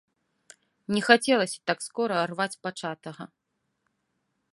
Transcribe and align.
Не 0.95 1.01
хацелася 1.07 1.59
так 1.71 1.79
скора 1.87 2.17
рваць 2.31 2.59
пачатага. 2.69 3.23